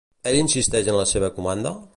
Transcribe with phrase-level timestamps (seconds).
[0.31, 1.79] Ell insisteix en la seva comanda?